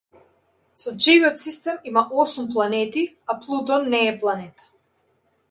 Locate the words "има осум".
1.89-2.45